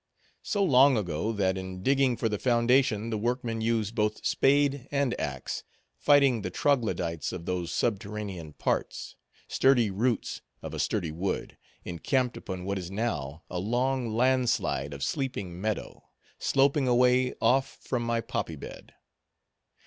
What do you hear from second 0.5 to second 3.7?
long ago, that, in digging for the foundation, the workmen